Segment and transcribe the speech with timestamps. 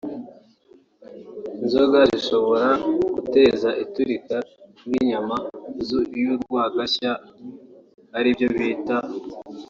[1.61, 2.69] inzoga zishobora
[3.15, 4.35] guteza iturika
[4.79, 5.35] ry’inyama
[6.19, 7.11] y’urwagashya
[8.17, 8.97] aribyo bita